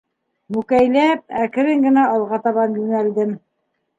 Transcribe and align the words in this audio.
Мүкәйләп, 0.53 1.19
әкрен 1.41 1.85
генә 1.87 2.07
алға 2.15 2.41
табан 2.47 2.79
йүнәлдем. 2.81 3.37